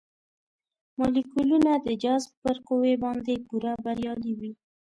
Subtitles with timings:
[0.97, 4.51] مالیکولونه د جذب پر قوې باندې پوره بریالي وي.